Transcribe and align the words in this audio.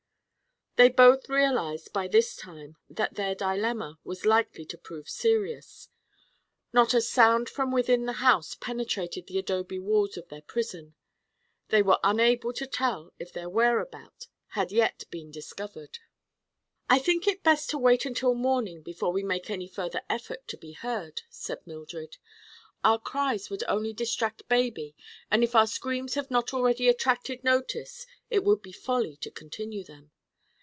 They 0.77 0.87
both 0.89 1.27
realized, 1.29 1.93
by 1.93 2.07
this 2.07 2.35
time, 2.35 2.77
that 2.89 3.13
their 3.15 3.35
dilemma 3.35 3.99
was 4.03 4.25
likely 4.25 4.63
to 4.65 4.77
prove 4.79 5.09
serious. 5.09 5.89
Not 6.73 6.93
a 6.95 7.01
sound 7.01 7.49
from 7.49 7.71
within 7.71 8.05
the 8.05 8.13
house 8.23 8.55
penetrated 8.55 9.27
the 9.27 9.37
adobe 9.37 9.77
walls 9.77 10.15
of 10.15 10.29
their 10.29 10.41
prison. 10.41 10.95
They 11.67 11.83
were 11.83 11.99
unable 12.03 12.53
to 12.53 12.65
tell 12.65 13.13
if 13.19 13.31
their 13.33 13.49
whereabout 13.49 14.25
had 14.55 14.71
yet 14.71 15.03
been 15.11 15.29
discovered. 15.29 15.99
"I 16.89 16.97
think 16.99 17.27
it 17.27 17.43
best 17.43 17.69
to 17.71 17.77
wait 17.77 18.05
until 18.05 18.33
morning 18.33 18.81
before 18.81 19.11
we 19.11 19.23
make 19.23 19.51
any 19.51 19.67
further 19.67 20.01
effort 20.09 20.47
to 20.47 20.57
be 20.57 20.71
heard," 20.71 21.21
said 21.29 21.67
Mildred. 21.67 22.17
"Our 22.83 22.97
cries 22.97 23.49
would 23.49 23.63
only 23.67 23.93
distract 23.93 24.47
baby 24.47 24.95
and 25.29 25.43
if 25.43 25.53
our 25.53 25.67
screams 25.67 26.13
have 26.15 26.31
not 26.31 26.53
already 26.55 26.87
attracted 26.87 27.43
notice 27.43 28.07
it 28.31 28.43
would 28.45 28.61
be 28.63 28.71
folly 28.71 29.17
to 29.17 29.29
continue 29.29 29.83
them. 29.83 30.11